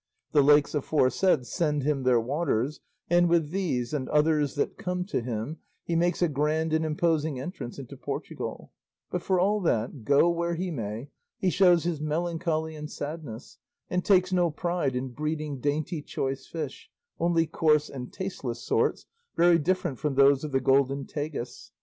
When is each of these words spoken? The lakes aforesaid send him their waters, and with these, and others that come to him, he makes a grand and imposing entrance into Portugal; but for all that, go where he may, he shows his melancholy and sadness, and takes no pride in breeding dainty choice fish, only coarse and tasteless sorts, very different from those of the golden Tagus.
The 0.31 0.41
lakes 0.41 0.73
aforesaid 0.73 1.45
send 1.45 1.83
him 1.83 2.01
their 2.01 2.19
waters, 2.19 2.79
and 3.07 3.29
with 3.29 3.51
these, 3.51 3.93
and 3.93 4.09
others 4.09 4.55
that 4.55 4.75
come 4.75 5.05
to 5.05 5.21
him, 5.21 5.59
he 5.83 5.95
makes 5.95 6.23
a 6.23 6.27
grand 6.27 6.73
and 6.73 6.83
imposing 6.83 7.39
entrance 7.39 7.77
into 7.77 7.95
Portugal; 7.97 8.71
but 9.11 9.21
for 9.21 9.39
all 9.39 9.61
that, 9.61 10.03
go 10.03 10.27
where 10.31 10.55
he 10.55 10.71
may, 10.71 11.11
he 11.37 11.51
shows 11.51 11.83
his 11.83 12.01
melancholy 12.01 12.75
and 12.75 12.89
sadness, 12.89 13.59
and 13.91 14.03
takes 14.03 14.33
no 14.33 14.49
pride 14.49 14.95
in 14.95 15.09
breeding 15.09 15.59
dainty 15.59 16.01
choice 16.01 16.47
fish, 16.47 16.89
only 17.19 17.45
coarse 17.45 17.87
and 17.87 18.11
tasteless 18.11 18.59
sorts, 18.63 19.05
very 19.35 19.59
different 19.59 19.99
from 19.99 20.15
those 20.15 20.43
of 20.43 20.51
the 20.51 20.59
golden 20.59 21.05
Tagus. 21.05 21.73